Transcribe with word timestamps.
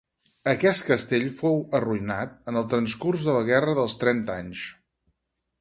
Aquest 0.53 0.79
castell 0.87 1.27
fou 1.41 1.59
arruïnat 1.81 2.33
en 2.53 2.59
el 2.63 2.67
transcurs 2.73 3.29
de 3.29 3.39
la 3.39 3.47
guerra 3.53 3.79
dels 3.81 3.99
Trenta 4.05 4.39
Anys. 4.43 4.69